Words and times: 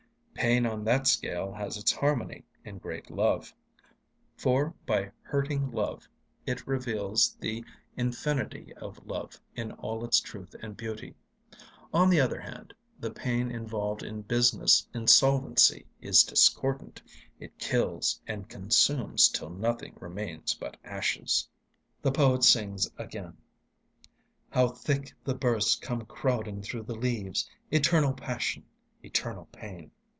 Pain 0.33 0.65
on 0.65 0.83
that 0.85 1.05
scale 1.05 1.53
has 1.53 1.77
its 1.77 1.91
harmony 1.91 2.43
in 2.65 2.79
great 2.79 3.11
love; 3.11 3.53
for 4.35 4.73
by 4.87 5.11
hurting 5.21 5.69
love 5.69 6.09
it 6.47 6.65
reveals 6.65 7.35
the 7.39 7.63
infinity 7.95 8.73
of 8.77 9.05
love 9.05 9.39
in 9.55 9.71
all 9.73 10.03
its 10.03 10.19
truth 10.19 10.55
and 10.63 10.75
beauty. 10.75 11.13
On 11.93 12.09
the 12.09 12.19
other 12.19 12.39
hand, 12.41 12.73
the 12.99 13.11
pain 13.11 13.51
involved 13.51 14.01
in 14.01 14.23
business 14.23 14.87
insolvency 14.95 15.85
is 16.01 16.23
discordant; 16.23 17.03
it 17.39 17.59
kills 17.59 18.19
and 18.25 18.49
consumes 18.49 19.29
till 19.29 19.51
nothing 19.51 19.95
remains 19.99 20.55
but 20.55 20.75
ashes. 20.83 21.47
The 22.01 22.11
poet 22.11 22.43
sings 22.43 22.89
again: 22.97 23.37
How 24.49 24.69
thick 24.69 25.13
the 25.23 25.35
bursts 25.35 25.75
come 25.75 26.03
crowding 26.07 26.63
through 26.63 26.83
the 26.85 26.95
leaves! 26.95 27.47
Eternal 27.69 28.13
Passion! 28.13 28.65
Eternal 29.03 29.47
Pain! 29.51 29.91